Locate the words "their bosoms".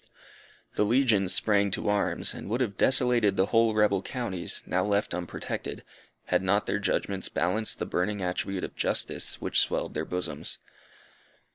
9.93-10.57